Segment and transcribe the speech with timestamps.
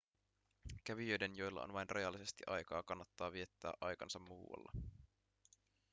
[0.83, 4.71] kävijöiden joilla on vain rajallisesti aikaa kannattaa viettää aikansa muualla